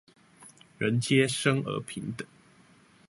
[0.79, 2.27] 人皆生而平等